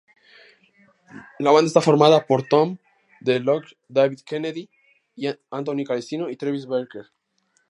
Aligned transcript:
La 1.37 1.51
banda 1.51 1.67
estaba 1.67 1.85
formada 1.85 2.25
por 2.25 2.41
Tom 2.47 2.77
Delonge, 3.19 3.77
David 3.87 4.21
Kennedy, 4.25 4.67
Anthony 5.51 5.85
Celestino 5.85 6.27
y 6.27 6.37
Travis 6.37 6.65
Barker. 6.65 7.05